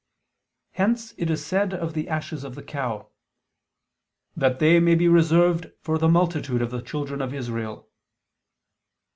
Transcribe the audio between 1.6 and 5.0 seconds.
of the ashes of the cow: "That they may